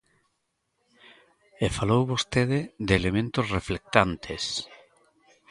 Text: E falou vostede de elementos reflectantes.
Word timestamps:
E 1.65 1.67
falou 1.77 2.01
vostede 2.13 2.59
de 2.87 2.93
elementos 2.99 3.45
reflectantes. 3.57 4.43